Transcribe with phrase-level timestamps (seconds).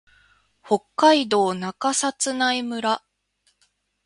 [0.65, 3.03] 北海道中札内村